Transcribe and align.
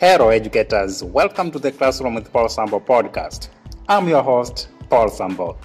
Hello, 0.00 0.30
educators. 0.30 1.04
Welcome 1.04 1.52
to 1.52 1.60
the 1.60 1.70
Classroom 1.70 2.16
with 2.16 2.32
Paul 2.32 2.48
Sambo 2.48 2.80
podcast. 2.80 3.50
I'm 3.88 4.08
your 4.08 4.24
host, 4.24 4.66
Paul 4.90 5.08
Sambo. 5.08 5.56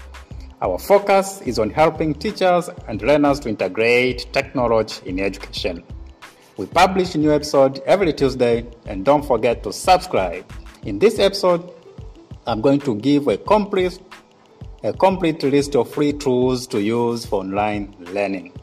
Our 0.62 0.77
focus 0.77 1.41
is 1.41 1.57
on 1.57 1.71
helping 1.71 2.13
teachers 2.13 2.70
and 2.88 3.02
learners 3.02 3.39
to 3.39 3.50
integrate 3.50 4.31
technology 4.31 5.02
in 5.09 5.20
education. 5.20 5.84
We 6.57 6.68
publish 6.68 7.16
a 7.16 7.18
new 7.18 7.31
episode 7.31 7.81
every 7.88 8.13
Tuesday, 8.13 8.68
and 8.86 9.04
don't 9.04 9.26
forget 9.26 9.63
to 9.63 9.73
subscribe. 9.73 10.46
In 10.84 11.00
this 11.00 11.18
episode, 11.18 11.73
I'm 12.46 12.61
going 12.61 12.82
to 12.82 12.96
give 12.98 13.27
a 13.27 13.38
complete, 13.38 14.00
a 14.84 14.93
complete 14.93 15.41
list 15.41 15.75
of 15.75 15.91
free 15.91 16.13
tools 16.13 16.68
to 16.68 16.80
use 16.80 17.26
for 17.26 17.40
online 17.40 17.96
learning. 18.13 18.54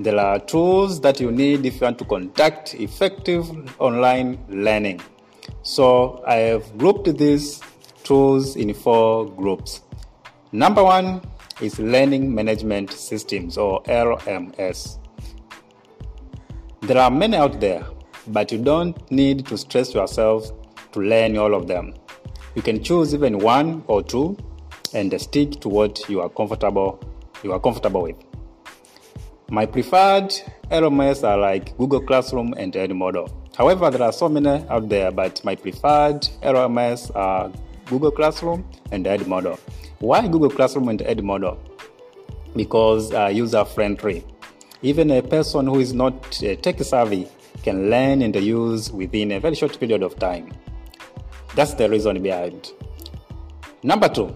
There 0.00 0.18
are 0.18 0.40
tools 0.40 1.00
that 1.02 1.20
you 1.20 1.30
need 1.30 1.64
if 1.64 1.74
you 1.74 1.82
want 1.82 1.98
to 1.98 2.04
conduct 2.04 2.74
effective 2.74 3.48
online 3.80 4.44
learning. 4.48 5.00
So 5.62 6.24
I 6.26 6.34
have 6.34 6.76
grouped 6.76 7.16
these 7.16 7.62
tools 8.02 8.56
in 8.56 8.74
four 8.74 9.30
groups. 9.30 9.82
Number 10.50 10.82
one 10.82 11.22
is 11.60 11.78
Learning 11.78 12.34
Management 12.34 12.92
Systems 12.92 13.56
or 13.56 13.84
LMS. 13.84 14.98
There 16.80 16.98
are 16.98 17.10
many 17.10 17.36
out 17.36 17.60
there, 17.60 17.86
but 18.26 18.50
you 18.50 18.58
don't 18.58 18.98
need 19.12 19.46
to 19.46 19.56
stress 19.56 19.94
yourself 19.94 20.50
to 20.92 21.00
learn 21.00 21.38
all 21.38 21.54
of 21.54 21.68
them. 21.68 21.94
You 22.56 22.62
can 22.62 22.82
choose 22.82 23.14
even 23.14 23.38
one 23.38 23.84
or 23.86 24.02
two 24.02 24.36
and 24.92 25.20
stick 25.20 25.60
to 25.60 25.68
what 25.68 26.08
you 26.08 26.20
are 26.20 26.28
comfortable 26.28 27.00
you 27.44 27.52
are 27.52 27.60
comfortable 27.60 28.02
with. 28.02 28.16
My 29.54 29.66
preferred 29.66 30.34
LMS 30.72 31.22
are 31.22 31.38
like 31.38 31.78
Google 31.78 32.00
Classroom 32.00 32.54
and 32.58 32.72
Edmodo. 32.72 33.30
However, 33.56 33.88
there 33.88 34.02
are 34.02 34.12
so 34.12 34.28
many 34.28 34.66
out 34.68 34.88
there, 34.88 35.12
but 35.12 35.44
my 35.44 35.54
preferred 35.54 36.22
LMS 36.42 37.14
are 37.14 37.52
Google 37.86 38.10
Classroom 38.10 38.68
and 38.90 39.06
Edmodo. 39.06 39.56
Why 40.00 40.26
Google 40.26 40.50
Classroom 40.50 40.88
and 40.88 40.98
Edmodo? 40.98 41.56
Because 42.56 43.14
uh, 43.14 43.26
user 43.26 43.64
friendly. 43.64 44.26
Even 44.82 45.12
a 45.12 45.22
person 45.22 45.68
who 45.68 45.78
is 45.78 45.92
not 45.92 46.42
uh, 46.42 46.56
tech 46.56 46.80
savvy 46.80 47.28
can 47.62 47.88
learn 47.90 48.22
and 48.22 48.34
use 48.34 48.90
within 48.90 49.30
a 49.30 49.38
very 49.38 49.54
short 49.54 49.78
period 49.78 50.02
of 50.02 50.18
time. 50.18 50.50
That's 51.54 51.74
the 51.74 51.88
reason 51.88 52.20
behind. 52.20 52.72
Number 53.84 54.08
two, 54.08 54.34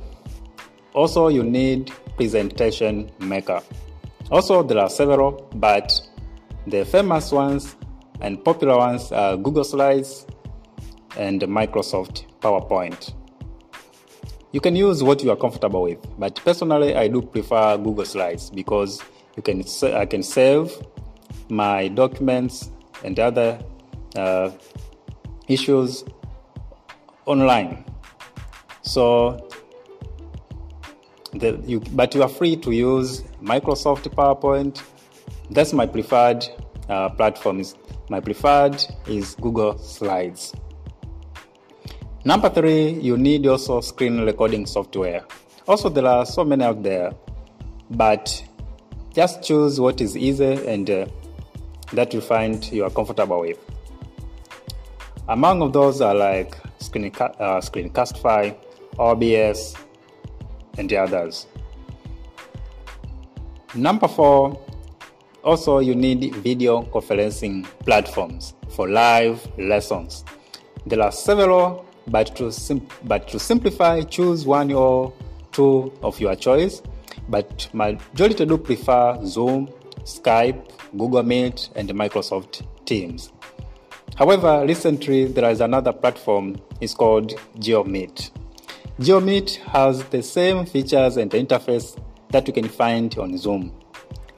also 0.94 1.26
you 1.26 1.42
need 1.42 1.90
presentation 2.14 3.10
maker. 3.18 3.60
Also, 4.30 4.62
there 4.62 4.78
are 4.78 4.90
several, 4.90 5.32
but 5.54 6.00
the 6.66 6.84
famous 6.84 7.32
ones 7.32 7.76
and 8.20 8.44
popular 8.44 8.76
ones 8.76 9.10
are 9.10 9.36
Google 9.36 9.64
Slides 9.64 10.26
and 11.16 11.40
Microsoft 11.42 12.26
PowerPoint. 12.40 13.14
You 14.52 14.60
can 14.60 14.76
use 14.76 15.02
what 15.02 15.22
you 15.22 15.30
are 15.30 15.36
comfortable 15.36 15.82
with, 15.82 15.98
but 16.18 16.36
personally, 16.44 16.94
I 16.94 17.08
do 17.08 17.22
prefer 17.22 17.78
Google 17.78 18.04
Slides 18.04 18.50
because 18.50 19.02
you 19.36 19.42
can 19.42 19.62
I 19.94 20.04
can 20.04 20.22
save 20.22 20.72
my 21.48 21.88
documents 21.88 22.70
and 23.04 23.18
other 23.18 23.58
uh, 24.16 24.50
issues 25.48 26.04
online. 27.24 27.84
So 28.82 29.47
the, 31.32 31.60
you, 31.66 31.80
but 31.80 32.14
you 32.14 32.22
are 32.22 32.28
free 32.28 32.56
to 32.56 32.70
use 32.72 33.22
Microsoft 33.42 34.08
PowerPoint. 34.14 34.82
That's 35.50 35.72
my 35.72 35.86
preferred 35.86 36.46
uh, 36.88 37.10
platform. 37.10 37.62
My 38.08 38.20
preferred 38.20 38.82
is 39.06 39.34
Google 39.34 39.78
Slides. 39.78 40.54
Number 42.24 42.50
three, 42.50 42.90
you 42.90 43.16
need 43.16 43.46
also 43.46 43.80
screen 43.80 44.20
recording 44.20 44.66
software. 44.66 45.24
Also, 45.66 45.88
there 45.88 46.06
are 46.06 46.26
so 46.26 46.44
many 46.44 46.64
out 46.64 46.82
there, 46.82 47.12
but 47.90 48.42
just 49.14 49.42
choose 49.42 49.80
what 49.80 50.00
is 50.00 50.16
easy 50.16 50.54
and 50.66 50.90
uh, 50.90 51.06
that 51.92 52.12
you 52.12 52.20
find 52.20 52.70
you 52.72 52.84
are 52.84 52.90
comfortable 52.90 53.40
with. 53.40 53.58
Among 55.28 55.60
of 55.60 55.72
those 55.72 56.00
are 56.00 56.14
like 56.14 56.56
Screen, 56.78 57.12
uh, 57.20 57.60
Screencastify, 57.60 58.56
OBS, 58.98 59.74
and 60.78 60.88
the 60.88 60.96
others. 60.96 61.46
Number 63.74 64.08
four, 64.08 64.58
also 65.44 65.80
you 65.80 65.94
need 65.94 66.34
video 66.36 66.82
conferencing 66.84 67.64
platforms 67.80 68.54
for 68.70 68.88
live 68.88 69.46
lessons. 69.58 70.24
There 70.86 71.02
are 71.02 71.12
several, 71.12 71.84
but 72.06 72.34
to, 72.36 72.50
sim- 72.50 72.86
but 73.04 73.28
to 73.28 73.38
simplify, 73.38 74.00
choose 74.02 74.46
one 74.46 74.72
or 74.72 75.12
two 75.52 75.92
of 76.02 76.18
your 76.18 76.34
choice. 76.34 76.82
But 77.28 77.68
majority 77.74 78.46
do 78.46 78.56
prefer 78.56 79.18
Zoom, 79.26 79.68
Skype, 80.04 80.70
Google 80.96 81.22
Meet, 81.22 81.68
and 81.74 81.90
Microsoft 81.90 82.66
Teams. 82.86 83.32
However, 84.16 84.64
recently 84.66 85.26
there 85.26 85.50
is 85.50 85.60
another 85.60 85.92
platform. 85.92 86.56
It's 86.80 86.94
called 86.94 87.34
JioMeet. 87.58 88.30
JioMeet 89.00 89.58
has 89.58 90.02
the 90.06 90.20
same 90.24 90.66
features 90.66 91.16
and 91.18 91.30
interface 91.30 91.96
that 92.30 92.48
you 92.48 92.52
can 92.52 92.68
find 92.68 93.16
on 93.16 93.38
Zoom. 93.38 93.72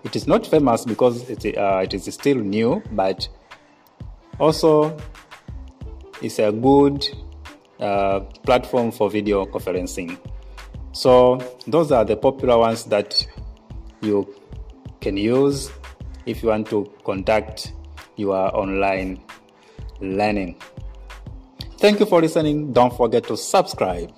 It 0.04 0.14
is 0.14 0.26
not 0.26 0.46
famous 0.46 0.84
because 0.84 1.30
it, 1.30 1.56
uh, 1.56 1.80
it 1.82 1.94
is 1.94 2.12
still 2.12 2.36
new, 2.36 2.82
but 2.92 3.26
also 4.38 4.98
it's 6.20 6.38
a 6.38 6.52
good 6.52 7.08
uh, 7.80 8.20
platform 8.44 8.92
for 8.92 9.08
video 9.08 9.46
conferencing. 9.46 10.18
So 10.92 11.38
those 11.66 11.90
are 11.90 12.04
the 12.04 12.16
popular 12.16 12.58
ones 12.58 12.84
that 12.84 13.26
you 14.02 14.34
can 15.00 15.16
use 15.16 15.70
if 16.26 16.42
you 16.42 16.50
want 16.50 16.68
to 16.68 16.92
conduct 17.04 17.72
your 18.16 18.54
online 18.54 19.22
learning. 20.00 20.60
Thank 21.78 21.98
you 22.00 22.04
for 22.04 22.20
listening. 22.20 22.74
Don't 22.74 22.94
forget 22.94 23.24
to 23.28 23.38
subscribe. 23.38 24.12